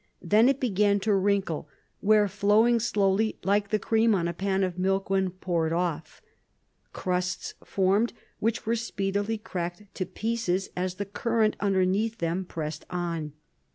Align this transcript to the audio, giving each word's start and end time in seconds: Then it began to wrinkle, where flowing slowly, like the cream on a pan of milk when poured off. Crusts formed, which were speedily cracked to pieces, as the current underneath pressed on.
Then 0.19 0.49
it 0.49 0.59
began 0.59 0.99
to 1.01 1.13
wrinkle, 1.13 1.69
where 1.99 2.27
flowing 2.27 2.79
slowly, 2.79 3.37
like 3.43 3.69
the 3.69 3.77
cream 3.77 4.15
on 4.15 4.27
a 4.27 4.33
pan 4.33 4.63
of 4.63 4.79
milk 4.79 5.11
when 5.11 5.29
poured 5.29 5.71
off. 5.71 6.23
Crusts 6.91 7.53
formed, 7.63 8.11
which 8.39 8.65
were 8.65 8.75
speedily 8.75 9.37
cracked 9.37 9.83
to 9.93 10.07
pieces, 10.07 10.71
as 10.75 10.95
the 10.95 11.05
current 11.05 11.55
underneath 11.59 12.19
pressed 12.47 12.83
on. 12.89 13.33